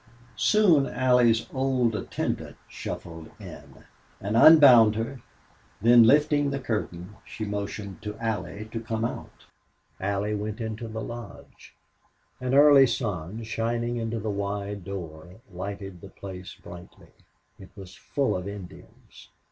[0.35, 3.85] Soon Allie's old attendant shuffled in,
[4.19, 5.21] and unbound her,
[5.79, 9.45] then, lifting the curtain she motioned to Allie to come out.
[9.99, 11.75] Allie went into the lodge.
[12.39, 17.11] An early sun lighted the place brightly.
[17.59, 19.29] It was full of Indians.